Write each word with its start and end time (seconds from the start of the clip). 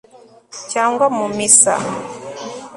cyangwa 0.71 1.05
mu 1.17 1.25
misa 1.35 1.73